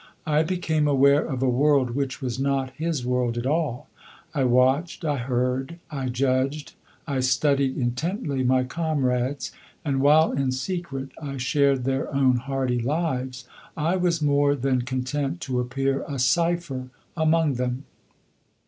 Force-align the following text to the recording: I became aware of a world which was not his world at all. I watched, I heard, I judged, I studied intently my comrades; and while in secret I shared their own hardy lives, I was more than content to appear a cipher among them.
I 0.25 0.41
became 0.41 0.87
aware 0.87 1.23
of 1.23 1.43
a 1.43 1.47
world 1.47 1.91
which 1.91 2.23
was 2.23 2.39
not 2.39 2.71
his 2.71 3.05
world 3.05 3.37
at 3.37 3.45
all. 3.45 3.87
I 4.33 4.45
watched, 4.45 5.05
I 5.05 5.17
heard, 5.17 5.77
I 5.91 6.09
judged, 6.09 6.73
I 7.05 7.19
studied 7.19 7.77
intently 7.77 8.41
my 8.43 8.63
comrades; 8.63 9.51
and 9.85 10.01
while 10.01 10.31
in 10.31 10.51
secret 10.53 11.11
I 11.21 11.37
shared 11.37 11.83
their 11.83 12.11
own 12.11 12.37
hardy 12.37 12.81
lives, 12.81 13.45
I 13.77 13.95
was 13.95 14.23
more 14.23 14.55
than 14.55 14.81
content 14.81 15.39
to 15.41 15.59
appear 15.59 16.03
a 16.07 16.17
cipher 16.17 16.89
among 17.15 17.53
them. 17.53 17.83